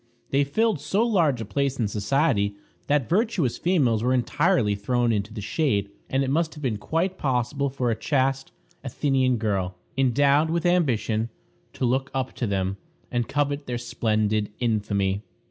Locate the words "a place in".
1.41-1.87